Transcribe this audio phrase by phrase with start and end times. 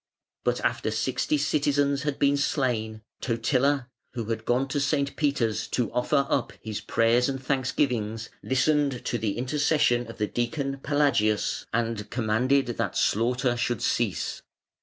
[0.43, 5.15] But after sixty citizens had been slain, Totila, who had gone to St.
[5.15, 10.79] Peter's to offer up his prayers and thanksgivings, listened to the intercession of the deacon
[10.81, 14.41] Pelagius and commanded that slaughter should cease.